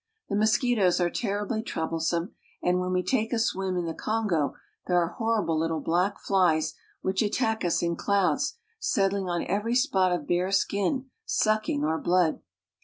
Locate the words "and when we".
2.63-3.03